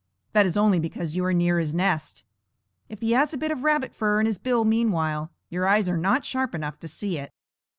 [0.33, 2.23] That is only because you are near his nest.
[2.89, 5.95] If he has a bit of rabbit fur in his bill meanwhile, your eyes are
[5.95, 7.31] not sharp enough to see it.